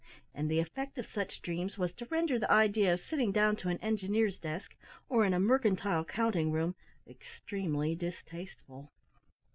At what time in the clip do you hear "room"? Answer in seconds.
6.51-6.73